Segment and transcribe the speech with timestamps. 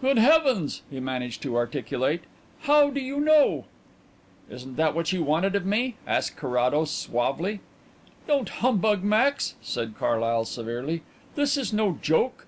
[0.00, 2.20] "Good heavens!" he managed to articulate,
[2.60, 3.64] "how do you know?"
[4.48, 7.58] "Isn't that what you wanted of me?" asked Carrados suavely.
[8.28, 11.02] "Don't humbug, Max," said Carlyle severely.
[11.34, 12.46] "This is no joke."